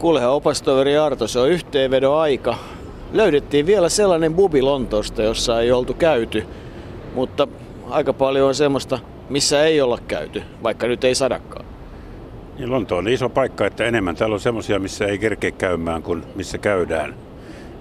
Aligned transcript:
Kuulehan 0.00 0.30
opastoveri 0.30 0.96
Arto, 0.96 1.28
se 1.28 1.38
on 1.38 1.50
yhteenvedon 1.50 2.20
aika. 2.20 2.56
Löydettiin 3.12 3.66
vielä 3.66 3.88
sellainen 3.88 4.34
bubi 4.34 4.62
Lontoosta, 4.62 5.22
jossa 5.22 5.60
ei 5.60 5.72
oltu 5.72 5.94
käyty, 5.94 6.46
mutta 7.14 7.48
aika 7.90 8.12
paljon 8.12 8.48
on 8.48 8.54
semmoista, 8.54 8.98
missä 9.28 9.64
ei 9.64 9.80
olla 9.80 9.98
käyty, 10.08 10.42
vaikka 10.62 10.86
nyt 10.86 11.04
ei 11.04 11.14
sadakaan. 11.14 11.64
Niin 12.58 12.70
Lonto 12.70 12.96
on 12.96 13.08
iso 13.08 13.28
paikka, 13.28 13.66
että 13.66 13.84
enemmän 13.84 14.16
täällä 14.16 14.34
on 14.34 14.40
semmoisia, 14.40 14.78
missä 14.78 15.06
ei 15.06 15.18
kerkeä 15.18 15.50
käymään 15.50 16.02
kuin 16.02 16.24
missä 16.34 16.58
käydään. 16.58 17.14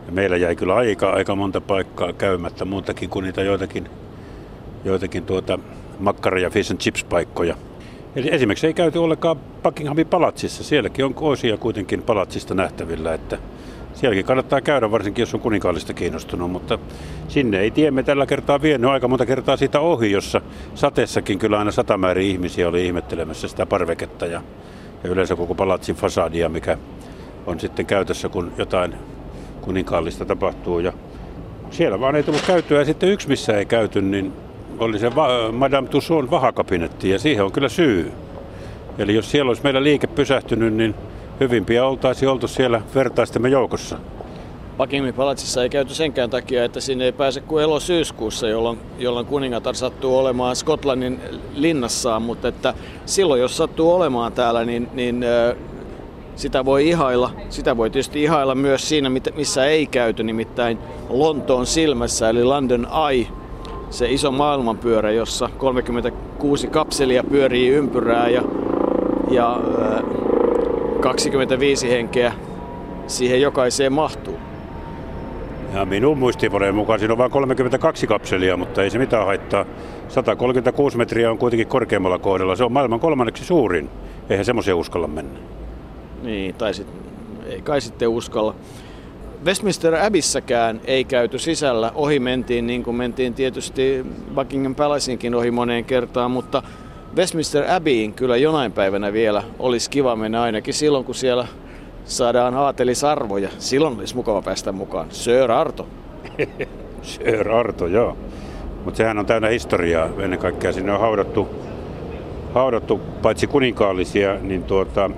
Ja 0.06 0.12
meillä 0.12 0.38
jäi 0.38 0.56
kyllä 0.56 0.76
aika, 0.76 1.10
aika 1.10 1.36
monta 1.36 1.62
paikkaa 1.62 2.14
käymättä, 2.14 2.66
muutakin 2.66 3.10
kuin 3.10 3.24
niitä 3.24 3.44
joitakin, 3.44 3.90
joitakin 4.86 5.26
tuota 5.26 5.60
makkara- 6.00 6.40
ja 6.40 6.50
fish 6.50 6.72
and 6.72 6.80
chips 6.80 7.04
paikkoja. 7.04 7.56
Eli 8.16 8.30
esimerkiksi 8.32 8.68
ei 8.68 8.74
käyty 8.74 8.98
ollenkaan 8.98 9.38
Buckinghamin 9.64 10.08
palatsissa. 10.08 10.64
Sielläkin 10.64 11.06
on 11.06 11.14
osia 11.18 11.58
kuitenkin 11.58 12.02
palatsista 12.02 12.54
nähtävillä, 12.54 13.14
että 13.14 13.38
sielläkin 13.94 14.26
kannattaa 14.26 14.62
käydä, 14.62 14.92
varsinkin 14.92 15.22
jos 15.22 15.34
on 15.34 15.40
kuninkaallista 15.40 15.94
kiinnostunut, 15.94 16.52
mutta 16.52 16.80
sinne 17.28 17.60
ei 17.60 17.72
tiemme 17.72 18.04
tällä 18.04 18.26
kertaa 18.26 18.62
vienyt 18.62 18.90
aika 18.90 19.08
monta 19.08 19.26
kertaa 19.26 19.58
siitä 19.58 19.80
ohi, 19.80 20.12
jossa 20.12 20.42
sateessakin 20.76 21.40
kyllä 21.40 21.60
aina 21.60 21.72
satamäärin 21.72 22.28
ihmisiä 22.28 22.68
oli 22.68 22.86
ihmettelemässä 22.86 23.48
sitä 23.48 23.66
parveketta 23.66 24.26
ja, 24.26 24.42
ja 25.04 25.10
yleensä 25.10 25.36
koko 25.36 25.56
palatsin 25.56 25.96
fasadia, 25.96 26.50
mikä 26.50 26.78
on 27.46 27.60
sitten 27.60 27.86
käytössä, 27.86 28.30
kun 28.30 28.52
jotain 28.58 28.96
kuninkaallista 29.62 30.26
tapahtuu. 30.26 30.80
Ja 30.80 30.94
siellä 31.70 32.00
vaan 32.00 32.16
ei 32.16 32.24
tullut 32.24 32.44
käytyä 32.48 32.80
ja 32.80 32.86
sitten 32.86 33.10
yksi, 33.10 33.28
missä 33.28 33.58
ei 33.58 33.66
käyty, 33.66 34.02
niin 34.02 34.34
oli 34.80 35.00
se 35.00 35.12
Madame 35.52 35.88
Tussauds 35.88 36.32
vahakabinetti 36.32 37.10
ja 37.10 37.20
siihen 37.20 37.46
on 37.46 37.52
kyllä 37.52 37.70
syy. 37.70 38.12
Eli 38.98 39.16
jos 39.16 39.32
siellä 39.32 39.50
olisi 39.50 39.64
meillä 39.64 39.84
liike 39.84 40.08
pysähtynyt, 40.08 40.74
niin 40.74 40.96
hyvin 41.40 41.66
pian 41.66 41.88
oltaisiin 41.88 42.30
oltu 42.30 42.48
siellä 42.48 42.82
vertaistemme 42.96 43.50
joukossa. 43.50 43.98
Buckinghamin 44.78 45.14
palatsissa 45.14 45.64
ei 45.64 45.70
käyty 45.70 45.94
senkään 45.94 46.30
takia, 46.30 46.66
että 46.66 46.80
sinne 46.80 47.06
ei 47.06 47.12
pääse 47.12 47.42
kuin 47.42 47.64
elo-syyskuussa, 47.64 48.48
jolloin, 48.48 48.80
jolloin 48.98 49.26
kuningatar 49.26 49.76
sattuu 49.76 50.18
olemaan 50.18 50.56
Skotlannin 50.56 51.20
linnassaan, 51.56 52.22
mutta 52.22 52.48
että 52.48 52.74
silloin 53.06 53.42
jos 53.42 53.58
sattuu 53.58 53.94
olemaan 53.94 54.32
täällä, 54.32 54.66
niin, 54.66 54.90
niin 54.94 55.26
sitä 56.36 56.66
voi 56.66 56.90
ihailla. 56.90 57.32
Sitä 57.50 57.78
voi 57.78 57.90
tietysti 57.90 58.24
ihailla 58.24 58.56
myös 58.56 58.90
siinä, 58.90 59.12
missä 59.36 59.66
ei 59.66 59.88
käyty, 59.88 60.24
nimittäin 60.24 60.80
Lontoon 61.10 61.66
silmässä, 61.66 62.30
eli 62.30 62.44
London 62.44 62.88
Eye, 63.10 63.28
se 63.90 64.12
iso 64.12 64.32
maailmanpyörä, 64.32 65.12
jossa 65.12 65.50
36 65.58 66.68
kapselia 66.68 67.24
pyörii 67.24 67.70
ympyrää 67.70 68.30
ja, 68.30 68.44
ja 69.32 69.60
25 71.02 71.90
henkeä 71.90 72.34
siihen 73.08 73.42
jokaiseen 73.42 73.94
mahtuu. 73.94 74.38
Ja 75.74 75.86
minun 75.86 76.18
muistiinpanojen 76.18 76.76
mukaan 76.76 77.00
siinä 77.00 77.14
on 77.14 77.18
vain 77.18 77.32
32 77.32 78.08
kapselia, 78.08 78.58
mutta 78.58 78.84
ei 78.84 78.90
se 78.90 78.98
mitään 78.98 79.26
haittaa. 79.26 79.66
136 80.08 80.98
metriä 80.98 81.32
on 81.32 81.38
kuitenkin 81.38 81.68
korkeammalla 81.68 82.20
kohdalla. 82.20 82.56
Se 82.56 82.64
on 82.64 82.72
maailman 82.72 83.00
kolmanneksi 83.00 83.46
suurin. 83.46 83.90
Eihän 84.30 84.46
semmoisia 84.46 84.76
uskalla 84.76 85.08
mennä. 85.08 85.40
Niin, 86.24 86.56
tai 86.56 86.74
sit, 86.74 86.88
ei 87.46 87.62
kai 87.62 87.82
sitten 87.82 88.10
uskalla. 88.10 88.56
Westminster 89.46 89.96
Abbyssäkään 89.96 90.82
ei 90.86 91.04
käyty 91.04 91.40
sisällä. 91.40 91.92
Ohi 91.96 92.20
mentiin 92.20 92.68
niin 92.68 92.84
kuin 92.84 92.96
mentiin 92.96 93.34
tietysti 93.34 94.06
Buckingham 94.36 94.76
Palaceinkin 94.76 95.36
ohi 95.36 95.52
moneen 95.52 95.86
kertaan, 95.86 96.32
mutta 96.32 96.64
Westminster 97.16 97.72
Abbeyin 97.72 98.14
kyllä 98.14 98.38
jonain 98.38 98.72
päivänä 98.72 99.14
vielä 99.14 99.44
olisi 99.60 99.90
kiva 99.90 100.16
mennä 100.16 100.42
ainakin 100.42 100.74
silloin, 100.74 101.06
kun 101.06 101.16
siellä 101.16 101.48
saadaan 102.06 102.56
aatelisarvoja. 102.56 103.50
Silloin 103.60 104.00
olisi 104.00 104.16
mukava 104.16 104.42
päästä 104.42 104.72
mukaan. 104.72 105.08
Sir 105.12 105.52
Arto. 105.52 105.88
Sir 107.02 107.52
Arto, 107.52 107.88
joo. 107.88 108.18
Mutta 108.86 108.98
sehän 108.98 109.18
on 109.18 109.26
täynnä 109.26 109.48
historiaa. 109.48 110.10
Ennen 110.20 110.40
kaikkea 110.40 110.74
sinne 110.74 110.92
on 110.92 111.00
haudattu, 111.00 111.50
haudattu 112.54 113.02
paitsi 113.22 113.48
kuninkaallisia, 113.48 114.36
niin 114.42 114.64
tuota, 114.64 115.10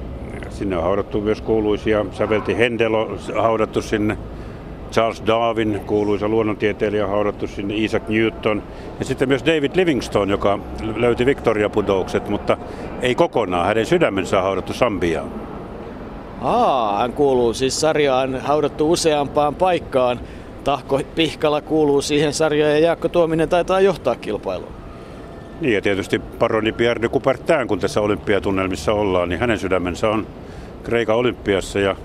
sinne 0.61 0.77
on 0.77 0.83
haudattu 0.83 1.21
myös 1.21 1.41
kuuluisia. 1.41 2.05
Sävelti 2.11 2.57
Hendel 2.57 2.93
on 2.93 3.19
haudattu 3.41 3.81
sinne. 3.81 4.17
Charles 4.91 5.23
Darwin, 5.27 5.81
kuuluisa 5.85 6.27
luonnontieteilijä, 6.27 7.07
haudattu 7.07 7.47
sinne, 7.47 7.73
Isaac 7.77 8.03
Newton 8.07 8.63
ja 8.99 9.05
sitten 9.05 9.27
myös 9.27 9.45
David 9.45 9.71
Livingstone, 9.75 10.31
joka 10.31 10.59
löyti 10.95 11.25
Victoria-pudoukset, 11.25 12.29
mutta 12.29 12.57
ei 13.01 13.15
kokonaan. 13.15 13.65
Hänen 13.67 13.85
sydämensä 13.85 14.37
on 14.37 14.43
haudattu 14.43 14.73
Sambiaan. 14.73 15.31
Aa, 16.41 16.97
hän 16.97 17.13
kuuluu 17.13 17.53
siis 17.53 17.81
sarjaan 17.81 18.41
haudattu 18.41 18.91
useampaan 18.91 19.55
paikkaan. 19.55 20.19
Tahko 20.63 21.01
Pihkala 21.15 21.61
kuuluu 21.61 22.01
siihen 22.01 22.33
sarjaan 22.33 22.71
ja 22.71 22.79
Jaakko 22.79 23.09
Tuominen 23.09 23.49
taitaa 23.49 23.81
johtaa 23.81 24.15
kilpailua. 24.15 24.71
Niin 25.61 25.73
ja 25.73 25.81
tietysti 25.81 26.19
paroni 26.19 26.71
Pierre 26.71 27.01
de 27.01 27.09
Coubertin, 27.09 27.67
kun 27.67 27.79
tässä 27.79 28.01
olympiatunnelmissa 28.01 28.93
ollaan, 28.93 29.29
niin 29.29 29.39
hänen 29.39 29.59
sydämensä 29.59 30.09
on 30.09 30.27
Kreikan 30.81 31.15
olympiassa 31.15 31.79
ja 31.79 31.95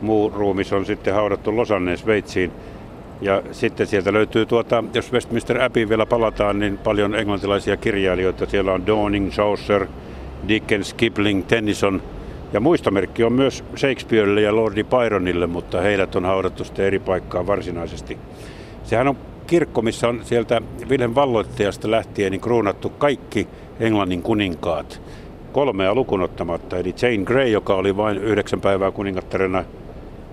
muu 0.00 0.32
ruumis 0.36 0.72
on 0.72 0.86
sitten 0.86 1.14
haudattu 1.14 1.56
Losanneen 1.56 1.98
Sveitsiin. 1.98 2.52
Ja 3.20 3.42
sitten 3.52 3.86
sieltä 3.86 4.12
löytyy, 4.12 4.46
tuota, 4.46 4.84
jos 4.94 5.12
Westminster 5.12 5.62
Abbey 5.62 5.88
vielä 5.88 6.06
palataan, 6.06 6.58
niin 6.58 6.78
paljon 6.78 7.14
englantilaisia 7.14 7.76
kirjailijoita. 7.76 8.46
Siellä 8.46 8.72
on 8.72 8.86
Downing, 8.86 9.30
Chaucer, 9.30 9.86
Dickens, 10.48 10.94
Kipling, 10.94 11.46
Tennyson. 11.46 12.02
Ja 12.52 12.60
muistomerkki 12.60 13.24
on 13.24 13.32
myös 13.32 13.64
Shakespearelle 13.76 14.40
ja 14.40 14.56
Lordi 14.56 14.84
Byronille, 14.84 15.46
mutta 15.46 15.80
heidät 15.80 16.16
on 16.16 16.24
haudattu 16.24 16.64
sitten 16.64 16.84
eri 16.86 16.98
paikkaan 16.98 17.46
varsinaisesti. 17.46 18.18
Sehän 18.84 19.08
on 19.08 19.16
kirkko, 19.46 19.82
missä 19.82 20.08
on 20.08 20.20
sieltä 20.24 20.62
Wilhelm 20.88 21.14
Valloittajasta 21.14 21.90
lähtien 21.90 22.32
niin 22.32 22.40
kruunattu 22.40 22.88
kaikki 22.88 23.48
Englannin 23.80 24.22
kuninkaat 24.22 25.00
kolmea 25.54 25.94
lukunottamatta, 25.94 26.78
eli 26.78 26.94
Jane 27.02 27.24
Grey, 27.24 27.48
joka 27.48 27.74
oli 27.74 27.96
vain 27.96 28.18
yhdeksän 28.18 28.60
päivää 28.60 28.90
kuningattarena 28.90 29.64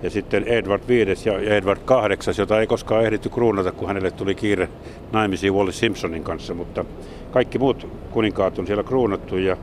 ja 0.02 0.10
sitten 0.10 0.44
Edward 0.44 0.82
V 0.88 1.06
ja 1.26 1.56
Edward 1.56 1.80
VIII, 1.88 2.34
jota 2.38 2.60
ei 2.60 2.66
koskaan 2.66 3.04
ehditty 3.04 3.28
kruunata, 3.28 3.72
kun 3.72 3.88
hänelle 3.88 4.10
tuli 4.10 4.34
kiire 4.34 4.68
naimisiin 5.12 5.54
Wallis 5.54 5.78
Simpsonin 5.78 6.24
kanssa, 6.24 6.54
mutta 6.54 6.84
kaikki 7.30 7.58
muut 7.58 7.88
kuninkaat 8.10 8.58
on 8.58 8.66
siellä 8.66 8.82
kruunattu 8.82 9.36
ja 9.36 9.56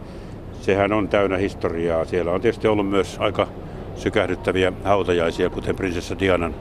sehän 0.61 0.93
on 0.93 1.07
täynnä 1.07 1.37
historiaa. 1.37 2.05
Siellä 2.05 2.31
on 2.31 2.41
tietysti 2.41 2.67
ollut 2.67 2.89
myös 2.89 3.17
aika 3.19 3.47
sykähdyttäviä 3.95 4.73
hautajaisia, 4.83 5.49
kuten 5.49 5.75
prinsessa 5.75 6.19
Dianan 6.19 6.55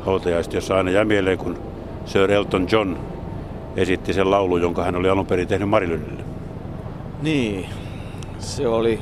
hautajaiset, 0.00 0.52
jossa 0.52 0.76
aina 0.76 0.90
jää 0.90 1.04
mieleen, 1.04 1.38
kun 1.38 1.58
Sir 2.04 2.30
Elton 2.30 2.66
John 2.72 2.96
esitti 3.76 4.12
sen 4.12 4.30
laulu, 4.30 4.56
jonka 4.56 4.84
hän 4.84 4.96
oli 4.96 5.08
alun 5.08 5.26
perin 5.26 5.48
tehnyt 5.48 5.68
Marilynille. 5.68 6.24
Niin, 7.22 7.66
se 8.42 8.68
oli 8.68 9.00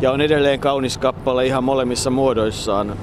ja 0.00 0.10
on 0.12 0.20
edelleen 0.20 0.60
kaunis 0.60 0.98
kappale 0.98 1.46
ihan 1.46 1.64
molemmissa 1.64 2.10
muodoissaan. 2.10 2.96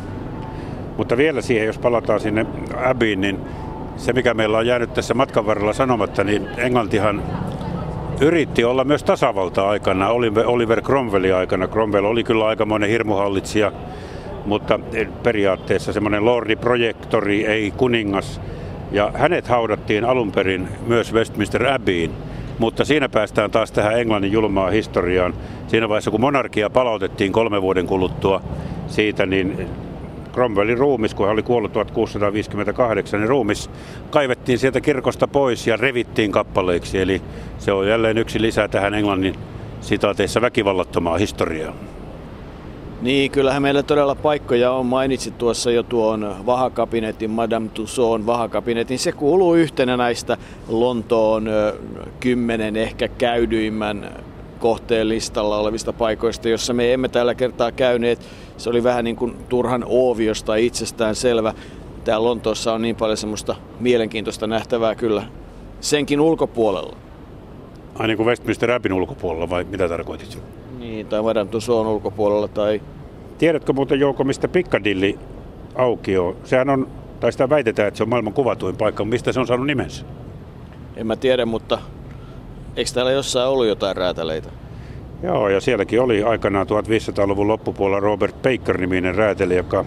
Mutta 0.98 1.18
vielä 1.18 1.42
siihen, 1.42 1.68
jos 1.68 1.78
palataan 1.78 2.20
sinne 2.20 2.46
Abbeyin, 2.86 3.22
niin 3.22 3.40
se 3.98 4.14
mikä 4.14 4.34
meillä 4.34 4.58
on 4.58 4.68
jäänyt 4.68 4.94
tässä 4.94 5.14
matkan 5.14 5.46
varrella 5.46 5.74
sanomatta, 5.74 6.24
niin 6.24 6.48
Englantihan 6.58 7.24
yritti 8.22 8.64
olla 8.64 8.84
myös 8.84 9.04
tasavalta 9.04 9.70
aikana, 9.70 10.10
Oliver 10.46 10.82
Cromwellin 10.82 11.36
aikana. 11.36 11.68
Cromwell 11.68 12.06
oli 12.06 12.24
kyllä 12.24 12.46
aikamoinen 12.48 12.90
hirmuhallitsija, 12.90 13.72
mutta 14.46 14.80
periaatteessa 15.24 15.94
semmoinen 15.94 16.26
lordi-projektori, 16.26 17.46
ei 17.46 17.72
kuningas. 17.72 18.42
Ja 18.92 19.12
hänet 19.14 19.48
haudattiin 19.48 20.06
alun 20.06 20.32
perin 20.32 20.68
myös 20.88 21.14
Westminster 21.14 21.68
Abbeyin, 21.68 22.12
mutta 22.60 22.86
siinä 22.86 23.10
päästään 23.10 23.52
taas 23.52 23.72
tähän 23.72 24.00
Englannin 24.00 24.32
julmaan 24.32 24.72
historiaan. 24.74 25.34
Siinä 25.68 25.90
vaiheessa, 25.90 26.12
kun 26.12 26.22
monarkia 26.22 26.70
palautettiin 26.70 27.32
kolme 27.32 27.62
vuoden 27.62 27.88
kuluttua 27.88 28.42
siitä, 28.88 29.26
niin 29.26 29.68
Cromwellin 30.34 30.78
ruumis, 30.78 31.14
kun 31.14 31.26
hän 31.26 31.34
oli 31.34 31.44
kuollut 31.44 31.74
1658, 31.74 33.20
niin 33.20 33.30
ruumis 33.30 33.70
kaivettiin 34.10 34.60
sieltä 34.60 34.82
kirkosta 34.82 35.28
pois 35.28 35.68
ja 35.68 35.78
revittiin 35.78 36.32
kappaleiksi. 36.32 37.00
Eli 37.00 37.22
se 37.58 37.72
on 37.72 37.88
jälleen 37.88 38.18
yksi 38.18 38.42
lisää 38.42 38.68
tähän 38.68 38.94
Englannin 38.94 39.36
sitaateissa 39.82 40.42
väkivallattomaa 40.42 41.18
historiaa. 41.18 41.74
Niin, 43.02 43.32
kyllähän 43.32 43.62
meillä 43.62 43.84
todella 43.84 44.16
paikkoja 44.16 44.72
on. 44.72 44.86
Mainitsit 44.86 45.38
tuossa 45.38 45.72
jo 45.72 45.84
tuon 45.84 46.36
vahakabinetin, 46.46 47.30
Madame 47.30 47.70
Tussauds 47.70 48.26
vahakabinetin. 48.26 49.00
Se 49.00 49.12
kuuluu 49.12 49.56
yhtenä 49.56 49.98
näistä 49.98 50.38
Lontoon 50.68 51.50
kymmenen 52.20 52.76
ehkä 52.76 53.08
käydyimmän 53.08 54.10
kohteen 54.60 55.10
listalla 55.10 55.58
olevista 55.58 55.94
paikoista, 55.94 56.50
jossa 56.50 56.74
me 56.74 56.94
emme 56.94 57.10
tällä 57.10 57.36
kertaa 57.36 57.72
käyneet. 57.72 58.20
Se 58.58 58.70
oli 58.70 58.84
vähän 58.84 59.04
niin 59.04 59.16
kuin 59.16 59.36
turhan 59.50 59.84
ooviosta 59.88 60.56
itsestään 60.56 61.16
selvä. 61.16 61.54
Täällä 62.04 62.28
Lontoossa 62.28 62.74
on 62.74 62.82
niin 62.82 62.96
paljon 62.96 63.18
semmoista 63.18 63.56
mielenkiintoista 63.80 64.48
nähtävää 64.48 64.96
kyllä 64.96 65.24
senkin 65.82 66.22
ulkopuolella. 66.22 66.96
Ai 67.96 68.08
niin 68.08 68.18
kuin 68.18 68.28
Westminster 68.28 68.72
Abbeyn 68.72 68.94
ulkopuolella 68.94 69.50
vai 69.50 69.64
mitä 69.64 69.90
tarkoitit? 69.90 70.38
Niin, 70.80 71.08
tai 71.08 71.22
Madame 71.22 71.52
Tussauds 71.52 71.90
ulkopuolella 71.90 72.48
tai 72.48 72.82
Tiedätkö 73.38 73.74
muuten 73.74 74.00
Jouko, 74.00 74.24
mistä 74.24 74.48
Piccadilly 74.48 75.20
aukio? 75.76 76.36
Sehän 76.44 76.70
on, 76.70 76.88
tai 77.20 77.32
sitä 77.32 77.50
väitetään, 77.50 77.88
että 77.88 77.98
se 77.98 78.04
on 78.04 78.10
maailman 78.10 78.34
kuvatuin 78.34 78.76
paikka. 78.76 79.06
Mistä 79.06 79.32
se 79.32 79.40
on 79.40 79.48
saanut 79.48 79.68
nimensä? 79.68 80.06
En 80.96 81.08
mä 81.08 81.16
tiedä, 81.16 81.46
mutta 81.46 81.80
eikö 82.76 82.92
täällä 82.94 83.12
jossain 83.12 83.50
ollut 83.50 83.68
jotain 83.68 83.96
räätäleitä? 83.98 84.50
Joo, 85.24 85.50
ja 85.50 85.62
sielläkin 85.62 86.02
oli 86.02 86.24
aikanaan 86.24 86.68
1500-luvun 86.68 87.48
loppupuolella 87.48 88.00
Robert 88.00 88.36
Baker-niminen 88.42 89.16
rääteli, 89.16 89.56
joka 89.56 89.86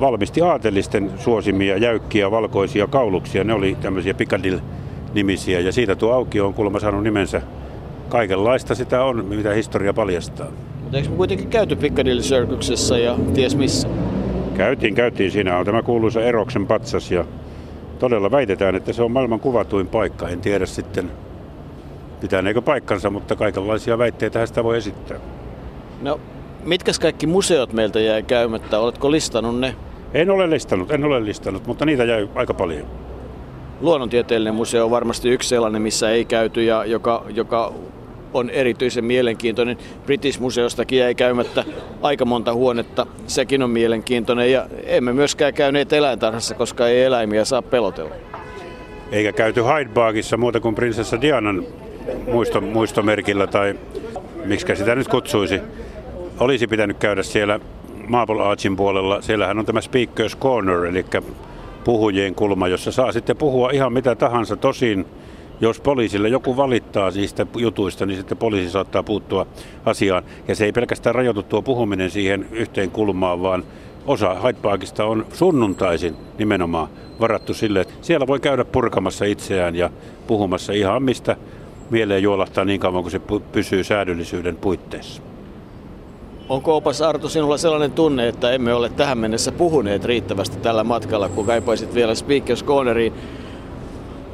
valmisti 0.00 0.42
aatelisten 0.42 1.10
suosimia 1.16 1.76
jäykkiä 1.76 2.30
valkoisia 2.30 2.86
kauluksia. 2.86 3.44
Ne 3.44 3.54
oli 3.54 3.76
tämmöisiä 3.80 4.14
Piccadilly-nimisiä 4.14 5.60
ja 5.60 5.72
siitä 5.72 5.96
tuo 5.96 6.12
aukio 6.12 6.46
on 6.46 6.54
kuulemma 6.54 6.80
saanut 6.80 7.02
nimensä. 7.02 7.42
Kaikenlaista 8.08 8.74
sitä 8.74 9.04
on, 9.04 9.24
mitä 9.24 9.52
historia 9.52 9.92
paljastaa. 9.92 10.46
Mutta 10.82 10.96
eikö 10.96 11.10
me 11.10 11.16
kuitenkin 11.16 11.48
käyty 11.48 11.76
Piccadilly 11.76 12.20
Circuksessa 12.20 12.98
ja 12.98 13.16
ties 13.34 13.56
missä? 13.56 13.88
Käytiin, 14.56 14.94
käytiin. 14.94 15.30
Siinä 15.30 15.58
on 15.58 15.66
tämä 15.66 15.82
kuuluisa 15.82 16.22
Eroksen 16.22 16.66
patsas 16.66 17.10
ja 17.10 17.24
todella 17.98 18.30
väitetään, 18.30 18.74
että 18.74 18.92
se 18.92 19.02
on 19.02 19.10
maailman 19.10 19.40
kuvatuin 19.40 19.86
paikka. 19.88 20.28
En 20.28 20.40
tiedä 20.40 20.66
sitten 20.66 21.10
pitäneekö 22.20 22.62
paikkansa, 22.62 23.10
mutta 23.10 23.36
kaikenlaisia 23.36 23.98
väitteitä 23.98 24.46
sitä 24.46 24.64
voi 24.64 24.76
esittää. 24.76 25.18
No, 26.02 26.20
mitkä 26.64 26.92
kaikki 27.00 27.26
museot 27.26 27.72
meiltä 27.72 28.00
jäi 28.00 28.22
käymättä? 28.22 28.78
Oletko 28.78 29.10
listannut 29.10 29.60
ne? 29.60 29.76
En 30.14 30.30
ole 30.30 30.50
listannut, 30.50 30.90
en 30.90 31.04
ole 31.04 31.24
listannut, 31.24 31.66
mutta 31.66 31.86
niitä 31.86 32.04
jäi 32.04 32.28
aika 32.34 32.54
paljon. 32.54 32.86
Luonnontieteellinen 33.82 34.54
museo 34.54 34.84
on 34.84 34.90
varmasti 34.90 35.28
yksi 35.28 35.48
sellainen, 35.48 35.82
missä 35.82 36.10
ei 36.10 36.24
käyty 36.24 36.62
ja 36.62 36.84
joka, 36.84 37.24
joka 37.34 37.72
on 38.34 38.50
erityisen 38.50 39.04
mielenkiintoinen. 39.04 39.76
British-museostakin 40.06 40.98
jäi 40.98 41.14
käymättä 41.14 41.64
aika 42.02 42.24
monta 42.24 42.54
huonetta, 42.54 43.06
sekin 43.26 43.62
on 43.62 43.70
mielenkiintoinen. 43.70 44.52
Ja 44.52 44.66
emme 44.84 45.12
myöskään 45.12 45.54
käyneet 45.54 45.92
eläintarhassa, 45.92 46.54
koska 46.54 46.88
ei 46.88 47.02
eläimiä 47.02 47.44
saa 47.44 47.62
pelotella. 47.62 48.14
Eikä 49.12 49.32
käyty 49.32 49.62
Hyde 49.62 50.36
muuta 50.36 50.60
kuin 50.60 50.74
prinsessa 50.74 51.20
Dianan 51.20 51.66
muisto, 52.32 52.60
muistomerkillä 52.60 53.46
tai 53.46 53.74
miksi 54.44 54.76
sitä 54.76 54.94
nyt 54.94 55.08
kutsuisi. 55.08 55.60
Olisi 56.40 56.66
pitänyt 56.66 56.98
käydä 56.98 57.22
siellä 57.22 57.60
Marble 58.08 58.42
Archin 58.42 58.76
puolella. 58.76 59.22
Siellähän 59.22 59.58
on 59.58 59.66
tämä 59.66 59.80
Speakers 59.80 60.36
Corner, 60.36 60.84
eli 60.84 61.04
puhujien 61.84 62.34
kulma, 62.34 62.68
jossa 62.68 62.92
saa 62.92 63.12
sitten 63.12 63.36
puhua 63.36 63.70
ihan 63.70 63.92
mitä 63.92 64.14
tahansa. 64.14 64.56
Tosin 64.56 65.06
jos 65.60 65.80
poliisille 65.80 66.28
joku 66.28 66.56
valittaa 66.56 67.10
niistä 67.10 67.46
jutuista, 67.56 68.06
niin 68.06 68.16
sitten 68.16 68.38
poliisi 68.38 68.70
saattaa 68.70 69.02
puuttua 69.02 69.46
asiaan. 69.84 70.22
Ja 70.48 70.54
se 70.54 70.64
ei 70.64 70.72
pelkästään 70.72 71.14
rajoitu 71.14 71.42
tuo 71.42 71.62
puhuminen 71.62 72.10
siihen 72.10 72.46
yhteen 72.52 72.90
kulmaan, 72.90 73.42
vaan 73.42 73.64
osa 74.06 74.34
Hyde 74.34 74.58
Parkista 74.62 75.04
on 75.04 75.26
sunnuntaisin 75.32 76.16
nimenomaan 76.38 76.88
varattu 77.20 77.54
sille, 77.54 77.80
että 77.80 77.94
siellä 78.00 78.26
voi 78.26 78.40
käydä 78.40 78.64
purkamassa 78.64 79.24
itseään 79.24 79.76
ja 79.76 79.90
puhumassa 80.26 80.72
ihan 80.72 81.02
mistä 81.02 81.36
mieleen 81.90 82.22
juolahtaa 82.22 82.64
niin 82.64 82.80
kauan 82.80 83.02
kuin 83.02 83.12
se 83.12 83.20
pysyy 83.52 83.84
säädöllisyyden 83.84 84.56
puitteissa. 84.56 85.22
Onko 86.52 86.76
opas 86.76 87.02
Arto 87.02 87.28
sinulla 87.28 87.56
sellainen 87.56 87.92
tunne, 87.92 88.28
että 88.28 88.50
emme 88.50 88.74
ole 88.74 88.88
tähän 88.88 89.18
mennessä 89.18 89.52
puhuneet 89.52 90.04
riittävästi 90.04 90.56
tällä 90.56 90.84
matkalla, 90.84 91.28
kun 91.28 91.46
kaipaisit 91.46 91.94
vielä 91.94 92.14
Speakers 92.14 92.64
Corneriin? 92.64 93.12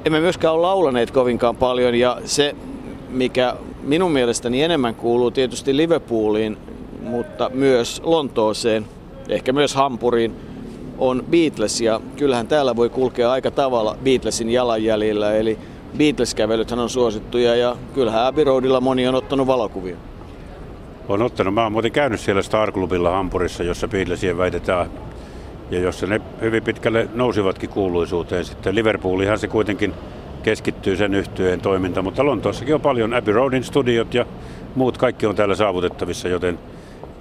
Emme 0.04 0.20
myöskään 0.20 0.54
ole 0.54 0.62
laulaneet 0.62 1.10
kovinkaan 1.10 1.56
paljon 1.56 1.94
ja 1.94 2.18
se, 2.24 2.54
mikä 3.08 3.54
minun 3.82 4.12
mielestäni 4.12 4.62
enemmän 4.62 4.94
kuuluu 4.94 5.30
tietysti 5.30 5.76
Liverpooliin, 5.76 6.58
mutta 7.02 7.50
myös 7.54 8.00
Lontooseen, 8.04 8.86
ehkä 9.28 9.52
myös 9.52 9.74
Hampuriin, 9.74 10.36
on 10.98 11.24
Beatles 11.30 11.80
ja 11.80 12.00
kyllähän 12.16 12.48
täällä 12.48 12.76
voi 12.76 12.88
kulkea 12.88 13.32
aika 13.32 13.50
tavalla 13.50 13.96
Beatlesin 14.04 14.50
jalanjäljillä, 14.50 15.34
eli 15.34 15.58
Beatles-kävelythän 15.98 16.78
on 16.78 16.90
suosittuja 16.90 17.56
ja 17.56 17.76
kyllähän 17.94 18.26
Abbey 18.26 18.44
Roadilla 18.44 18.80
moni 18.80 19.08
on 19.08 19.14
ottanut 19.14 19.46
valokuvia. 19.46 19.96
On 21.08 21.22
ottanut. 21.22 21.54
Mä 21.54 21.62
oon 21.62 21.72
muuten 21.72 21.92
käynyt 21.92 22.20
siellä 22.20 22.42
Star 22.42 22.72
Clubilla 22.72 23.10
Hampurissa, 23.10 23.62
jossa 23.62 23.88
Beatlesien 23.88 24.38
väitetään 24.38 24.90
ja 25.70 25.80
jossa 25.80 26.06
ne 26.06 26.20
hyvin 26.40 26.62
pitkälle 26.62 27.08
nousivatkin 27.14 27.70
kuuluisuuteen. 27.70 28.44
Sitten 28.44 28.74
Liverpoolihan 28.74 29.38
se 29.38 29.48
kuitenkin 29.48 29.94
keskittyy 30.42 30.96
sen 30.96 31.14
yhtyeen 31.14 31.60
toiminta, 31.60 32.02
mutta 32.02 32.26
Lontoossakin 32.26 32.74
on 32.74 32.80
paljon 32.80 33.14
Abbey 33.14 33.34
Roadin 33.34 33.64
studiot 33.64 34.14
ja 34.14 34.26
muut 34.74 34.98
kaikki 34.98 35.26
on 35.26 35.36
täällä 35.36 35.54
saavutettavissa, 35.54 36.28
joten 36.28 36.58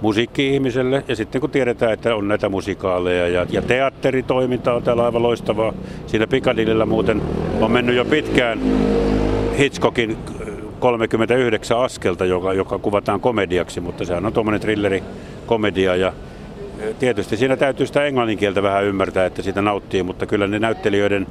musiikki-ihmiselle. 0.00 1.04
Ja 1.08 1.16
sitten 1.16 1.40
kun 1.40 1.50
tiedetään, 1.50 1.92
että 1.92 2.14
on 2.14 2.28
näitä 2.28 2.48
musikaaleja 2.48 3.28
ja, 3.28 3.46
ja 3.50 3.62
teatteritoiminta 3.62 4.74
on 4.74 4.82
täällä 4.82 5.04
aivan 5.04 5.22
loistavaa. 5.22 5.72
Siinä 6.06 6.26
Piccadillyllä 6.26 6.86
muuten 6.86 7.22
on 7.60 7.70
mennyt 7.70 7.96
jo 7.96 8.04
pitkään 8.04 8.60
Hitchcockin 9.58 10.16
39 10.78 11.78
askelta, 11.78 12.24
joka, 12.24 12.52
joka 12.52 12.78
kuvataan 12.78 13.20
komediaksi, 13.20 13.80
mutta 13.80 14.04
sehän 14.04 14.26
on 14.26 14.32
tuommoinen 14.32 14.60
thrilleri 14.60 15.02
komedia 15.46 15.96
ja 15.96 16.12
e, 16.78 16.94
tietysti 16.94 17.36
siinä 17.36 17.56
täytyy 17.56 17.86
sitä 17.86 18.04
englannin 18.04 18.38
kieltä 18.38 18.62
vähän 18.62 18.84
ymmärtää, 18.84 19.26
että 19.26 19.42
siitä 19.42 19.62
nauttii, 19.62 20.02
mutta 20.02 20.26
kyllä 20.26 20.46
ne 20.46 20.58
näyttelijöiden 20.58 21.26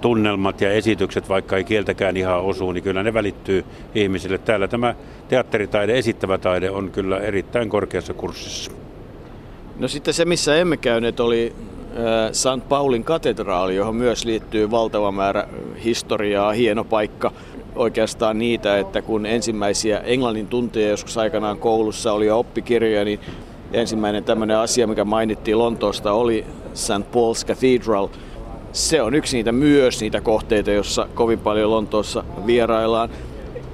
tunnelmat 0.00 0.60
ja 0.60 0.72
esitykset, 0.72 1.28
vaikka 1.28 1.56
ei 1.56 1.64
kieltäkään 1.64 2.16
ihan 2.16 2.40
osu, 2.40 2.72
niin 2.72 2.84
kyllä 2.84 3.02
ne 3.02 3.14
välittyy 3.14 3.64
ihmisille. 3.94 4.38
Täällä 4.38 4.68
tämä 4.68 4.94
teatteritaide, 5.28 5.98
esittävä 5.98 6.38
taide 6.38 6.70
on 6.70 6.90
kyllä 6.90 7.18
erittäin 7.18 7.68
korkeassa 7.68 8.14
kurssissa. 8.14 8.72
No 9.78 9.88
sitten 9.88 10.14
se, 10.14 10.24
missä 10.24 10.56
emme 10.56 10.76
käyneet, 10.76 11.20
oli 11.20 11.52
St. 12.32 12.68
Paulin 12.68 13.04
katedraali, 13.04 13.76
johon 13.76 13.96
myös 13.96 14.24
liittyy 14.24 14.70
valtava 14.70 15.12
määrä 15.12 15.48
historiaa, 15.84 16.52
hieno 16.52 16.84
paikka. 16.84 17.32
Oikeastaan 17.76 18.38
niitä, 18.38 18.78
että 18.78 19.02
kun 19.02 19.26
ensimmäisiä 19.26 19.98
englannin 19.98 20.46
tunteja 20.46 20.90
joskus 20.90 21.18
aikanaan 21.18 21.58
koulussa 21.58 22.12
oli 22.12 22.26
jo 22.26 22.38
oppikirjoja, 22.38 23.04
niin 23.04 23.20
ensimmäinen 23.72 24.24
tämmöinen 24.24 24.56
asia, 24.56 24.86
mikä 24.86 25.04
mainittiin 25.04 25.58
Lontoosta, 25.58 26.12
oli 26.12 26.46
St. 26.74 26.90
Paul's 26.90 27.46
Cathedral– 27.46 28.08
se 28.72 29.02
on 29.02 29.14
yksi 29.14 29.36
niitä 29.36 29.52
myös 29.52 30.00
niitä 30.00 30.20
kohteita, 30.20 30.70
jossa 30.70 31.08
kovin 31.14 31.38
paljon 31.38 31.70
Lontoossa 31.70 32.24
vieraillaan. 32.46 33.10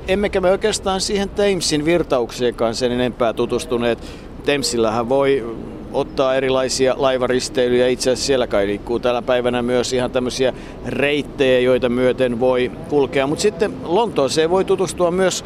Emmekä 0.09 0.41
me 0.41 0.51
oikeastaan 0.51 1.01
siihen 1.01 1.29
Thamesin 1.29 1.85
virtaukseenkaan 1.85 2.75
sen 2.75 2.93
enempää 2.93 3.33
tutustuneet. 3.33 3.99
Thamesillähän 4.45 5.09
voi 5.09 5.57
ottaa 5.93 6.35
erilaisia 6.35 6.95
laivaristeilyjä. 6.97 7.89
Itse 7.89 8.11
asiassa 8.11 8.27
siellä 8.27 8.47
kai 8.47 8.67
liikkuu 8.67 8.99
tänä 8.99 9.23
päivänä 9.23 9.63
myös 9.63 9.93
ihan 9.93 10.11
tämmöisiä 10.11 10.53
reittejä, 10.87 11.59
joita 11.59 11.89
myöten 11.89 12.41
voi 12.41 12.71
kulkea. 12.89 13.27
Mutta 13.27 13.43
sitten 13.43 13.75
Lontooseen 13.83 14.51
voi 14.51 14.65
tutustua 14.65 15.11
myös 15.11 15.45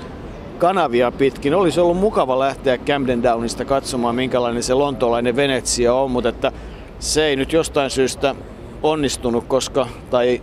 kanavia 0.58 1.12
pitkin. 1.12 1.54
Olisi 1.54 1.80
ollut 1.80 1.98
mukava 1.98 2.38
lähteä 2.38 2.78
Camden 2.78 3.22
Downista 3.22 3.64
katsomaan, 3.64 4.14
minkälainen 4.14 4.62
se 4.62 4.74
lontoolainen 4.74 5.36
Venetsia 5.36 5.94
on, 5.94 6.10
mutta 6.10 6.28
että 6.28 6.52
se 6.98 7.26
ei 7.26 7.36
nyt 7.36 7.52
jostain 7.52 7.90
syystä 7.90 8.34
onnistunut, 8.82 9.44
koska, 9.44 9.88
tai 10.10 10.42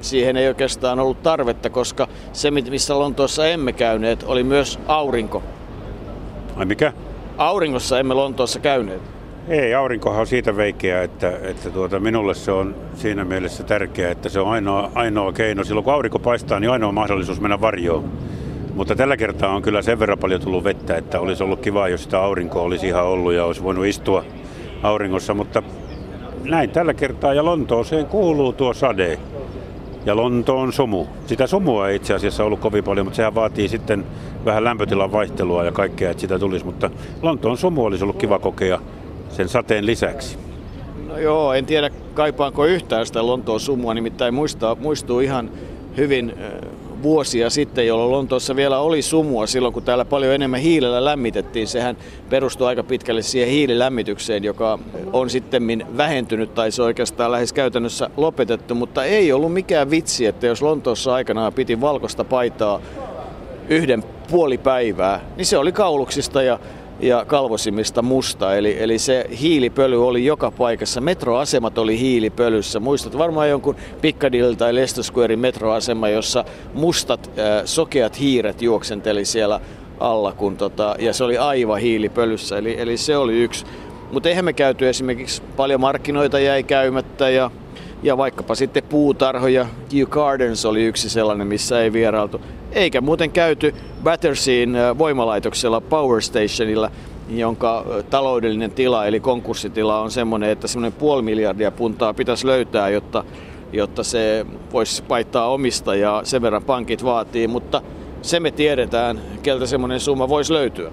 siihen 0.00 0.36
ei 0.36 0.48
oikeastaan 0.48 1.00
ollut 1.00 1.22
tarvetta, 1.22 1.70
koska 1.70 2.08
se, 2.32 2.50
missä 2.50 2.98
Lontoossa 2.98 3.46
emme 3.46 3.72
käyneet, 3.72 4.22
oli 4.26 4.42
myös 4.42 4.78
aurinko. 4.86 5.42
Ai 6.56 6.64
mikä? 6.64 6.92
Auringossa 7.38 7.98
emme 7.98 8.14
Lontoossa 8.14 8.58
käyneet. 8.58 9.02
Ei, 9.48 9.74
aurinkohan 9.74 10.20
on 10.20 10.26
siitä 10.26 10.56
veikeä, 10.56 11.02
että, 11.02 11.32
että 11.42 11.70
tuota, 11.70 12.00
minulle 12.00 12.34
se 12.34 12.52
on 12.52 12.74
siinä 12.94 13.24
mielessä 13.24 13.62
tärkeää, 13.62 14.10
että 14.10 14.28
se 14.28 14.40
on 14.40 14.48
ainoa, 14.48 14.90
ainoa 14.94 15.32
keino. 15.32 15.64
Silloin 15.64 15.84
kun 15.84 15.92
aurinko 15.92 16.18
paistaa, 16.18 16.60
niin 16.60 16.70
ainoa 16.70 16.92
mahdollisuus 16.92 17.40
mennä 17.40 17.60
varjoon. 17.60 18.04
Mutta 18.74 18.96
tällä 18.96 19.16
kertaa 19.16 19.54
on 19.54 19.62
kyllä 19.62 19.82
sen 19.82 19.98
verran 19.98 20.18
paljon 20.18 20.40
tullut 20.40 20.64
vettä, 20.64 20.96
että 20.96 21.20
olisi 21.20 21.42
ollut 21.42 21.60
kiva, 21.60 21.88
jos 21.88 22.02
sitä 22.02 22.20
aurinkoa 22.22 22.62
olisi 22.62 22.86
ihan 22.86 23.04
ollut 23.04 23.32
ja 23.32 23.44
olisi 23.44 23.62
voinut 23.62 23.86
istua 23.86 24.24
auringossa. 24.82 25.34
Mutta 25.34 25.62
näin 26.44 26.70
tällä 26.70 26.94
kertaa 26.94 27.34
ja 27.34 27.44
Lontooseen 27.44 28.06
kuuluu 28.06 28.52
tuo 28.52 28.74
sade 28.74 29.18
ja 30.06 30.16
Lontoon 30.16 30.72
sumu. 30.72 31.06
Sitä 31.26 31.46
sumua 31.46 31.88
ei 31.88 31.96
itse 31.96 32.14
asiassa 32.14 32.44
ollut 32.44 32.60
kovin 32.60 32.84
paljon, 32.84 33.06
mutta 33.06 33.16
sehän 33.16 33.34
vaatii 33.34 33.68
sitten 33.68 34.04
vähän 34.44 34.64
lämpötilan 34.64 35.12
vaihtelua 35.12 35.64
ja 35.64 35.72
kaikkea, 35.72 36.10
että 36.10 36.20
sitä 36.20 36.38
tulisi. 36.38 36.64
Mutta 36.64 36.90
Lontoon 37.22 37.56
sumu 37.56 37.84
olisi 37.84 38.04
ollut 38.04 38.16
kiva 38.16 38.38
kokea 38.38 38.80
sen 39.32 39.48
sateen 39.48 39.86
lisäksi. 39.86 40.38
No 41.08 41.18
joo, 41.18 41.52
en 41.52 41.66
tiedä 41.66 41.90
kaipaanko 42.14 42.64
yhtään 42.64 43.06
sitä 43.06 43.26
Lontoon 43.26 43.60
sumua, 43.60 43.94
nimittäin 43.94 44.34
muistaa, 44.34 44.74
muistuu 44.74 45.20
ihan 45.20 45.50
hyvin 45.96 46.34
vuosia 47.02 47.50
sitten, 47.50 47.86
jolloin 47.86 48.12
Lontoossa 48.12 48.56
vielä 48.56 48.78
oli 48.78 49.02
sumua 49.02 49.46
silloin, 49.46 49.74
kun 49.74 49.82
täällä 49.82 50.04
paljon 50.04 50.34
enemmän 50.34 50.60
hiilellä 50.60 51.04
lämmitettiin. 51.04 51.68
Sehän 51.68 51.96
perustui 52.30 52.66
aika 52.66 52.82
pitkälle 52.82 53.22
siihen 53.22 53.48
hiililämmitykseen, 53.48 54.44
joka 54.44 54.78
on 55.12 55.30
sitten 55.30 55.86
vähentynyt 55.96 56.54
tai 56.54 56.70
se 56.70 56.82
oikeastaan 56.82 57.32
lähes 57.32 57.52
käytännössä 57.52 58.10
lopetettu, 58.16 58.74
mutta 58.74 59.04
ei 59.04 59.32
ollut 59.32 59.52
mikään 59.52 59.90
vitsi, 59.90 60.26
että 60.26 60.46
jos 60.46 60.62
Lontoossa 60.62 61.14
aikanaan 61.14 61.52
piti 61.52 61.80
valkoista 61.80 62.24
paitaa 62.24 62.80
yhden 63.68 64.04
puoli 64.30 64.58
päivää, 64.58 65.20
niin 65.36 65.46
se 65.46 65.58
oli 65.58 65.72
kauluksista 65.72 66.42
ja 66.42 66.58
ja 67.02 67.24
kalvosimista 67.24 68.02
musta. 68.02 68.56
Eli, 68.56 68.76
eli 68.80 68.98
se 68.98 69.26
hiilipöly 69.40 70.06
oli 70.06 70.24
joka 70.24 70.50
paikassa. 70.50 71.00
Metroasemat 71.00 71.78
oli 71.78 71.98
hiilipölyssä. 71.98 72.80
Muistat 72.80 73.18
varmaan 73.18 73.48
jonkun 73.48 73.76
Piccadilly 74.00 74.56
tai 74.56 74.74
Leicester 74.74 75.04
Squarein 75.04 75.38
metroasema, 75.38 76.08
jossa 76.08 76.44
mustat 76.74 77.30
äh, 77.38 77.62
sokeat 77.64 78.20
hiiret 78.20 78.62
juoksenteli 78.62 79.24
siellä 79.24 79.60
alla, 80.00 80.32
kun 80.32 80.56
tota, 80.56 80.96
ja 80.98 81.12
se 81.12 81.24
oli 81.24 81.38
aivan 81.38 81.80
hiilipölyssä. 81.80 82.58
Eli, 82.58 82.80
eli 82.80 82.96
se 82.96 83.16
oli 83.16 83.42
yksi. 83.42 83.66
Mutta 84.12 84.28
eihän 84.28 84.44
me 84.44 84.52
käyty 84.52 84.88
esimerkiksi 84.88 85.42
paljon 85.56 85.80
markkinoita 85.80 86.38
jäi 86.38 86.62
käymättä 86.62 87.30
ja 87.30 87.50
ja 88.02 88.16
vaikkapa 88.16 88.54
sitten 88.54 88.82
puutarhoja, 88.82 89.66
Kew 89.88 90.06
Gardens 90.08 90.64
oli 90.64 90.84
yksi 90.84 91.10
sellainen, 91.10 91.46
missä 91.46 91.82
ei 91.82 91.92
vierailtu. 91.92 92.40
Eikä 92.72 93.00
muuten 93.00 93.30
käyty 93.30 93.74
Battersean 94.02 94.98
voimalaitoksella 94.98 95.80
Power 95.80 96.22
Stationilla, 96.22 96.90
jonka 97.28 97.84
taloudellinen 98.10 98.70
tila 98.70 99.06
eli 99.06 99.20
konkurssitila 99.20 100.00
on 100.00 100.10
semmoinen, 100.10 100.50
että 100.50 100.68
semmoinen 100.68 100.98
puoli 100.98 101.22
miljardia 101.22 101.70
puntaa 101.70 102.14
pitäisi 102.14 102.46
löytää, 102.46 102.88
jotta, 102.88 103.24
jotta 103.72 104.02
se 104.02 104.46
voisi 104.72 105.02
paittaa 105.02 105.50
omistajaa. 105.50 106.24
Sen 106.24 106.42
verran 106.42 106.64
pankit 106.64 107.04
vaatii, 107.04 107.48
mutta 107.48 107.82
se 108.22 108.40
me 108.40 108.50
tiedetään, 108.50 109.20
keltä 109.42 109.66
semmoinen 109.66 110.00
summa 110.00 110.28
voisi 110.28 110.52
löytyä. 110.52 110.90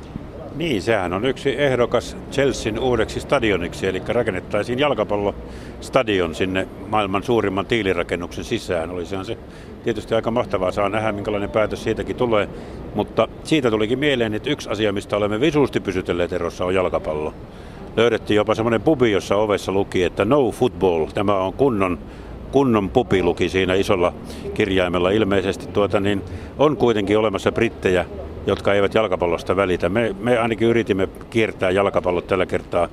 Niin, 0.55 0.81
sehän 0.81 1.13
on 1.13 1.25
yksi 1.25 1.61
ehdokas 1.61 2.17
Chelsean 2.31 2.79
uudeksi 2.79 3.19
stadioniksi, 3.19 3.87
eli 3.87 4.01
rakennettaisiin 4.07 4.79
jalkapallostadion 4.79 6.35
sinne 6.35 6.67
maailman 6.87 7.23
suurimman 7.23 7.65
tiilirakennuksen 7.65 8.43
sisään. 8.43 8.89
Olisihan 8.89 9.25
se 9.25 9.37
tietysti 9.83 10.15
aika 10.15 10.31
mahtavaa, 10.31 10.71
saa 10.71 10.89
nähdä 10.89 11.11
minkälainen 11.11 11.49
päätös 11.49 11.83
siitäkin 11.83 12.15
tulee. 12.15 12.49
Mutta 12.95 13.27
siitä 13.43 13.71
tulikin 13.71 13.99
mieleen, 13.99 14.33
että 14.33 14.49
yksi 14.49 14.69
asia, 14.69 14.93
mistä 14.93 15.17
olemme 15.17 15.41
visuusti 15.41 15.79
pysytelleet 15.79 16.33
erossa, 16.33 16.65
on 16.65 16.75
jalkapallo. 16.75 17.33
Löydettiin 17.97 18.35
jopa 18.35 18.55
semmoinen 18.55 18.81
pubi, 18.81 19.11
jossa 19.11 19.35
ovessa 19.35 19.71
luki, 19.71 20.03
että 20.03 20.25
no 20.25 20.51
football, 20.51 21.05
tämä 21.05 21.35
on 21.35 21.53
kunnon 21.53 21.99
kunnon 22.51 22.89
pupi 22.89 23.23
luki 23.23 23.49
siinä 23.49 23.73
isolla 23.73 24.13
kirjaimella. 24.53 25.09
Ilmeisesti 25.09 25.67
tuota, 25.67 25.99
niin 25.99 26.21
on 26.57 26.77
kuitenkin 26.77 27.17
olemassa 27.17 27.51
brittejä, 27.51 28.05
jotka 28.47 28.73
eivät 28.73 28.93
jalkapallosta 28.93 29.55
välitä. 29.55 29.89
Me, 29.89 30.15
me 30.19 30.37
ainakin 30.37 30.67
yritimme 30.67 31.07
kiertää 31.29 31.71
jalkapallot 31.71 32.27
tällä 32.27 32.45
kertaa 32.45 32.87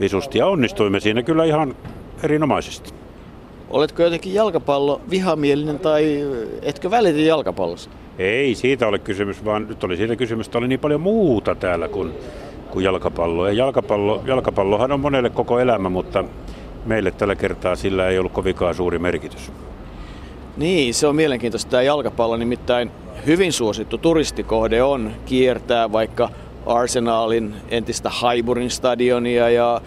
visusti 0.00 0.38
ja 0.38 0.46
onnistuimme 0.46 1.00
siinä 1.00 1.22
kyllä 1.22 1.44
ihan 1.44 1.76
erinomaisesti. 2.22 2.92
Oletko 3.70 4.02
jotenkin 4.02 4.34
jalkapallo 4.34 5.00
vihamielinen 5.10 5.78
tai 5.78 6.26
etkö 6.62 6.90
välitä 6.90 7.18
jalkapallosta? 7.18 7.94
Ei 8.18 8.54
siitä 8.54 8.88
ole 8.88 8.98
kysymys, 8.98 9.44
vaan 9.44 9.68
nyt 9.68 9.84
oli 9.84 9.96
siitä 9.96 10.16
kysymys, 10.16 10.46
että 10.46 10.58
oli 10.58 10.68
niin 10.68 10.80
paljon 10.80 11.00
muuta 11.00 11.54
täällä 11.54 11.88
kuin, 11.88 12.12
kuin 12.70 12.84
jalkapallo. 12.84 13.46
Ja 13.46 13.52
jalkapallo. 13.52 14.22
Jalkapallohan 14.26 14.92
on 14.92 15.00
monelle 15.00 15.30
koko 15.30 15.58
elämä, 15.58 15.88
mutta 15.88 16.24
meille 16.86 17.10
tällä 17.10 17.34
kertaa 17.34 17.76
sillä 17.76 18.08
ei 18.08 18.18
ollut 18.18 18.32
kovinkaan 18.32 18.74
suuri 18.74 18.98
merkitys. 18.98 19.52
Niin, 20.56 20.94
se 20.94 21.06
on 21.06 21.16
mielenkiintoista 21.16 21.70
tämä 21.70 21.82
jalkapallo, 21.82 22.36
nimittäin 22.36 22.90
hyvin 23.26 23.52
suosittu 23.52 23.98
turistikohde 23.98 24.82
on 24.82 25.12
kiertää 25.26 25.92
vaikka 25.92 26.30
Arsenalin 26.66 27.54
entistä 27.68 28.10
Highburin 28.10 28.70
stadionia 28.70 29.50
ja, 29.50 29.80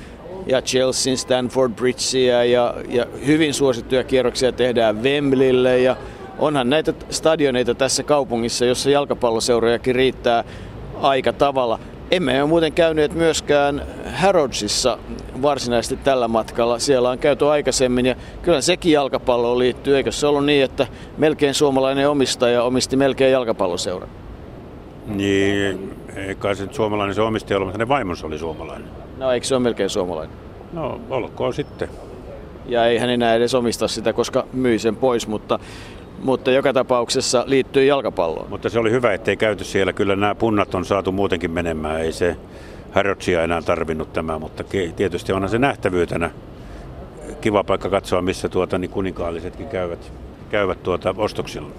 ja 0.48 0.62
Chelsean 0.62 1.18
Stanford 1.18 1.74
Bridgea 1.74 2.44
ja, 2.44 2.74
ja 2.90 3.06
hyvin 3.26 3.54
suosittuja 3.54 4.04
kierroksia 4.04 4.52
tehdään 4.52 5.04
Wembleylle 5.04 5.80
ja 5.80 5.96
onhan 6.40 6.70
näitä 6.70 6.94
stadioneita 7.10 7.76
tässä 7.76 8.04
kaupungissa, 8.04 8.66
jossa 8.66 8.90
jalkapalloseurojakin 8.90 9.96
riittää 9.96 10.44
aika 11.02 11.34
tavalla. 11.34 11.80
Emme 12.12 12.44
ole 12.44 12.50
muuten 12.50 12.74
käyneet 12.74 13.14
myöskään 13.14 13.82
Harrodsissa 14.14 14.98
varsinaisesti 15.42 15.98
tällä 16.04 16.28
matkalla. 16.28 16.80
Siellä 16.80 17.10
on 17.10 17.18
käyty 17.18 17.46
aikaisemmin 17.46 18.06
ja 18.06 18.16
kyllä 18.42 18.62
sekin 18.62 18.92
jalkapalloon 18.92 19.60
liittyy. 19.60 19.98
Eikö 19.98 20.12
se 20.12 20.28
ollut 20.28 20.46
niin, 20.46 20.64
että 20.64 20.88
melkein 21.18 21.54
suomalainen 21.54 22.10
omistaja 22.10 22.64
omisti 22.64 22.96
melkein 22.96 23.32
jalkapalloseuran? 23.32 24.10
Niin, 25.08 25.96
ei 26.16 26.36
kai 26.36 26.56
se 26.56 26.68
suomalainen 26.72 27.16
se 27.16 27.22
omistaja 27.22 27.58
ollut, 27.58 27.68
mutta 27.68 27.78
hänen 27.78 27.88
vaimonsa 27.88 28.28
oli 28.28 28.40
suomalainen. 28.40 28.88
No 29.18 29.32
eikö 29.32 29.48
se 29.48 29.56
ole 29.56 29.64
melkein 29.64 29.90
suomalainen? 29.90 30.38
No, 30.74 31.02
olkoon 31.10 31.54
sitten. 31.54 31.90
Ja 32.66 32.86
ei 32.86 32.98
hän 32.98 33.10
enää 33.10 33.36
edes 33.36 33.54
omista 33.54 33.88
sitä, 33.88 34.14
koska 34.14 34.46
myi 34.54 34.80
sen 34.80 34.96
pois, 34.96 35.28
mutta 35.28 35.60
mutta 36.24 36.52
joka 36.52 36.74
tapauksessa 36.74 37.44
liittyy 37.48 37.86
jalkapalloon. 37.86 38.50
Mutta 38.50 38.70
se 38.70 38.80
oli 38.80 38.92
hyvä, 38.92 39.14
ettei 39.14 39.38
käyty 39.38 39.64
siellä. 39.64 39.94
Kyllä 39.94 40.16
nämä 40.16 40.36
punnat 40.36 40.76
on 40.76 40.86
saatu 40.86 41.12
muutenkin 41.12 41.52
menemään. 41.52 42.02
Ei 42.02 42.14
se 42.14 42.36
Harrodsia 42.92 43.44
enää 43.44 43.62
tarvinnut 43.62 44.14
tämä, 44.14 44.40
mutta 44.40 44.64
tietysti 44.96 45.34
onhan 45.34 45.50
se 45.50 45.60
nähtävyytenä 45.60 46.32
kiva 47.42 47.64
paikka 47.64 47.90
katsoa, 47.90 48.22
missä 48.22 48.50
tuota, 48.50 48.78
niin 48.78 48.92
kuninkaallisetkin 48.92 49.68
käyvät, 49.68 50.12
käyvät 50.50 50.84
tuota 50.84 51.16
ostoksilla. 51.18 51.70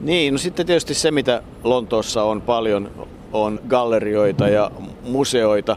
Niin, 0.00 0.34
no 0.34 0.38
sitten 0.38 0.66
tietysti 0.66 0.94
se, 0.94 1.10
mitä 1.10 1.42
Lontoossa 1.64 2.22
on 2.22 2.42
paljon, 2.42 2.90
on 3.32 3.60
gallerioita 3.68 4.48
ja 4.48 4.70
museoita. 5.02 5.76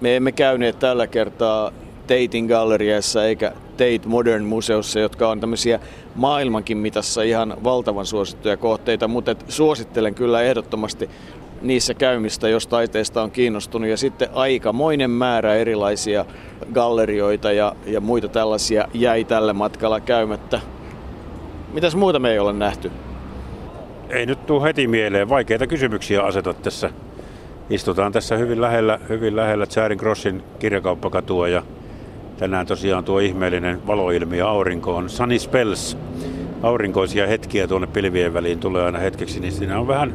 Me 0.00 0.16
emme 0.16 0.32
käyneet 0.32 0.78
tällä 0.78 1.06
kertaa 1.06 1.72
Teitin 2.08 2.46
galleriassa 2.46 3.24
eikä 3.24 3.52
Tate 3.72 4.00
Modern 4.06 4.44
Museossa, 4.44 5.00
jotka 5.00 5.28
on 5.28 5.40
tämmöisiä 5.40 5.80
maailmankin 6.14 6.78
mitassa 6.78 7.22
ihan 7.22 7.56
valtavan 7.64 8.06
suosittuja 8.06 8.56
kohteita, 8.56 9.08
mutta 9.08 9.36
suosittelen 9.48 10.14
kyllä 10.14 10.42
ehdottomasti 10.42 11.10
niissä 11.62 11.94
käymistä, 11.94 12.48
jos 12.48 12.66
taiteesta 12.66 13.22
on 13.22 13.30
kiinnostunut. 13.30 13.88
Ja 13.88 13.96
sitten 13.96 14.28
aikamoinen 14.32 15.10
määrä 15.10 15.54
erilaisia 15.54 16.24
gallerioita 16.72 17.52
ja, 17.52 17.76
ja 17.86 18.00
muita 18.00 18.28
tällaisia 18.28 18.88
jäi 18.94 19.24
tällä 19.24 19.52
matkalla 19.52 20.00
käymättä. 20.00 20.60
Mitäs 21.72 21.96
muuta 21.96 22.18
me 22.18 22.32
ei 22.32 22.38
ole 22.38 22.52
nähty? 22.52 22.90
Ei 24.08 24.26
nyt 24.26 24.46
tule 24.46 24.62
heti 24.62 24.88
mieleen. 24.88 25.28
Vaikeita 25.28 25.66
kysymyksiä 25.66 26.22
asetat 26.22 26.62
tässä. 26.62 26.90
Istutaan 27.70 28.12
tässä 28.12 28.36
hyvin 28.36 28.60
lähellä, 28.60 28.98
hyvin 29.08 29.36
lähellä 29.36 29.66
Charing 29.66 30.00
Crossin 30.00 30.42
kirjakauppakatua 30.58 31.48
ja 31.48 31.62
tänään 32.38 32.66
tosiaan 32.66 33.04
tuo 33.04 33.18
ihmeellinen 33.18 33.86
valoilmiö 33.86 34.48
aurinko 34.48 34.96
on 34.96 35.10
sunny 35.10 35.38
spells. 35.38 35.98
Aurinkoisia 36.62 37.26
hetkiä 37.26 37.66
tuonne 37.66 37.86
pilvien 37.86 38.34
väliin 38.34 38.60
tulee 38.60 38.84
aina 38.84 38.98
hetkeksi, 38.98 39.40
niin 39.40 39.52
siinä 39.52 39.80
on 39.80 39.88
vähän 39.88 40.14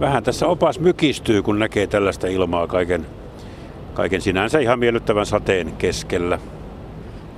vähän 0.00 0.22
tässä 0.22 0.46
opas 0.46 0.80
mykistyy, 0.80 1.42
kun 1.42 1.58
näkee 1.58 1.86
tällaista 1.86 2.26
ilmaa 2.26 2.66
kaiken, 2.66 3.06
kaiken 3.94 4.20
sinänsä 4.20 4.58
ihan 4.58 4.78
miellyttävän 4.78 5.26
sateen 5.26 5.72
keskellä. 5.72 6.38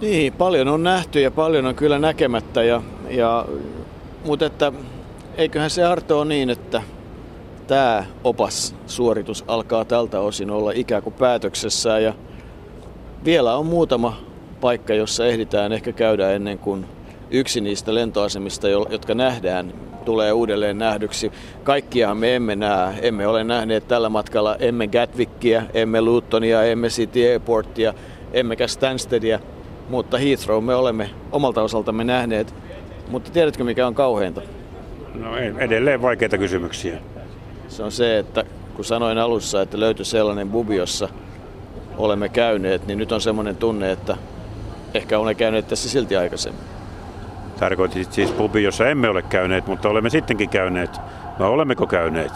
Niin, 0.00 0.32
paljon 0.32 0.68
on 0.68 0.82
nähty 0.82 1.20
ja 1.20 1.30
paljon 1.30 1.66
on 1.66 1.74
kyllä 1.74 1.98
näkemättä. 1.98 2.62
Ja, 2.62 2.82
ja, 3.10 3.46
mutta 4.24 4.46
että 4.46 4.72
eiköhän 5.36 5.70
se 5.70 5.84
Arto 5.84 6.20
on 6.20 6.28
niin, 6.28 6.50
että 6.50 6.82
tämä 7.66 8.04
opas-suoritus 8.24 9.44
alkaa 9.48 9.84
tältä 9.84 10.20
osin 10.20 10.50
olla 10.50 10.72
ikään 10.74 11.02
kuin 11.02 11.14
päätöksessä. 11.14 11.98
Ja 11.98 12.14
vielä 13.24 13.56
on 13.56 13.66
muutama 13.66 14.16
paikka, 14.60 14.94
jossa 14.94 15.26
ehditään 15.26 15.72
ehkä 15.72 15.92
käydä 15.92 16.30
ennen 16.30 16.58
kuin 16.58 16.86
yksi 17.30 17.60
niistä 17.60 17.94
lentoasemista, 17.94 18.68
jotka 18.68 19.14
nähdään, 19.14 19.72
tulee 20.04 20.32
uudelleen 20.32 20.78
nähdyksi. 20.78 21.32
Kaikkiahan 21.64 22.16
me 22.16 22.36
emme 22.36 22.56
näe. 22.56 22.94
Emme 23.02 23.26
ole 23.26 23.44
nähneet 23.44 23.88
tällä 23.88 24.08
matkalla 24.08 24.56
emme 24.56 24.86
Gatwickia, 24.86 25.62
emme 25.74 26.00
Lutonia, 26.00 26.64
emme 26.64 26.88
City 26.88 27.28
Airportia, 27.28 27.94
emmekä 28.32 28.66
Stanstedia, 28.66 29.40
mutta 29.88 30.18
Heathrow 30.18 30.64
me 30.64 30.74
olemme 30.74 31.10
omalta 31.32 31.62
osaltamme 31.62 32.04
nähneet. 32.04 32.54
Mutta 33.08 33.30
tiedätkö 33.30 33.64
mikä 33.64 33.86
on 33.86 33.94
kauheinta? 33.94 34.42
No 35.14 35.36
edelleen 35.36 36.02
vaikeita 36.02 36.38
kysymyksiä. 36.38 36.98
Se 37.68 37.82
on 37.82 37.92
se, 37.92 38.18
että 38.18 38.44
kun 38.76 38.84
sanoin 38.84 39.18
alussa, 39.18 39.62
että 39.62 39.80
löytyi 39.80 40.04
sellainen 40.04 40.50
bubi, 40.50 40.76
jossa 40.76 41.08
olemme 41.96 42.28
käyneet, 42.28 42.86
niin 42.86 42.98
nyt 42.98 43.12
on 43.12 43.20
semmoinen 43.20 43.56
tunne, 43.56 43.92
että 43.92 44.16
ehkä 44.94 45.18
olen 45.18 45.36
käynyt 45.36 45.68
tässä 45.68 45.88
silti 45.88 46.16
aikaisemmin. 46.16 46.64
Tarkoitit 47.60 48.12
siis 48.12 48.32
pubi, 48.32 48.62
jossa 48.62 48.88
emme 48.88 49.08
ole 49.08 49.22
käyneet, 49.22 49.66
mutta 49.66 49.88
olemme 49.88 50.10
sittenkin 50.10 50.48
käyneet. 50.48 51.00
No 51.38 51.52
olemmeko 51.52 51.86
käyneet? 51.86 52.32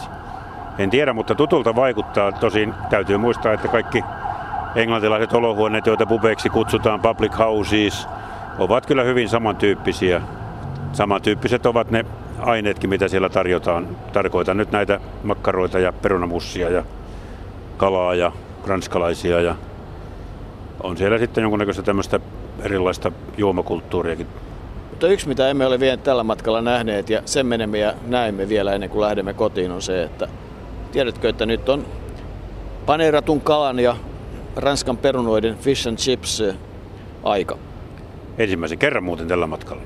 En 0.77 0.89
tiedä, 0.89 1.13
mutta 1.13 1.35
tutulta 1.35 1.75
vaikuttaa. 1.75 2.31
Tosin 2.31 2.73
täytyy 2.89 3.17
muistaa, 3.17 3.53
että 3.53 3.67
kaikki 3.67 4.03
englantilaiset 4.75 5.33
olohuoneet, 5.33 5.85
joita 5.85 6.05
pubeiksi 6.05 6.49
kutsutaan 6.49 7.01
public 7.01 7.37
houses, 7.37 8.07
ovat 8.59 8.85
kyllä 8.85 9.03
hyvin 9.03 9.29
samantyyppisiä. 9.29 10.21
Samantyyppiset 10.93 11.65
ovat 11.65 11.91
ne 11.91 12.05
aineetkin, 12.39 12.89
mitä 12.89 13.07
siellä 13.07 13.29
tarjotaan. 13.29 13.87
Tarkoitan 14.13 14.57
nyt 14.57 14.71
näitä 14.71 14.99
makkaroita 15.23 15.79
ja 15.79 15.93
perunamussia 15.93 16.69
ja 16.69 16.83
kalaa 17.77 18.15
ja 18.15 18.31
ranskalaisia 18.65 19.41
ja 19.41 19.55
on 20.83 20.97
siellä 20.97 21.17
sitten 21.17 21.41
jonkunnäköistä 21.41 21.83
tämmöistä 21.83 22.19
erilaista 22.63 23.11
juomakulttuuriakin 23.37 24.27
mutta 25.01 25.13
yksi, 25.13 25.27
mitä 25.27 25.49
emme 25.49 25.65
ole 25.65 25.79
vielä 25.79 25.97
tällä 25.97 26.23
matkalla 26.23 26.61
nähneet 26.61 27.09
ja 27.09 27.21
sen 27.25 27.45
menemme 27.45 27.77
ja 27.77 27.93
näemme 28.07 28.49
vielä 28.49 28.73
ennen 28.73 28.89
kuin 28.89 29.01
lähdemme 29.01 29.33
kotiin, 29.33 29.71
on 29.71 29.81
se, 29.81 30.03
että 30.03 30.27
tiedätkö, 30.91 31.29
että 31.29 31.45
nyt 31.45 31.69
on 31.69 31.85
paneeratun 32.85 33.41
kalan 33.41 33.79
ja 33.79 33.95
ranskan 34.55 34.97
perunoiden 34.97 35.57
fish 35.57 35.87
and 35.87 35.97
chips 35.97 36.43
aika. 37.23 37.57
Ensimmäisen 38.37 38.77
kerran 38.77 39.03
muuten 39.03 39.27
tällä 39.27 39.47
matkalla. 39.47 39.83